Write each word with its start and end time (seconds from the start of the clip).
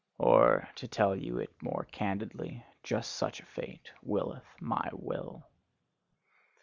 Or, 0.17 0.67
to 0.77 0.87
tell 0.87 1.15
you 1.15 1.37
it 1.37 1.51
more 1.61 1.87
candidly: 1.91 2.65
just 2.81 3.11
such 3.11 3.39
a 3.39 3.45
fate 3.45 3.91
willeth 4.01 4.55
my 4.59 4.89
Will. 4.93 5.45